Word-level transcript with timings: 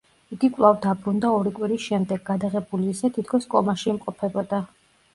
იგი 0.35 0.47
კვლავ 0.53 0.79
დაბრუნდა 0.85 1.33
ორი 1.41 1.53
კვირის 1.59 1.85
შემდეგ, 1.91 2.25
გადაღებული 2.33 2.93
ისე, 2.97 3.15
თითქოს 3.21 3.49
კომაში 3.55 3.97
იმყოფებოდა. 3.97 4.69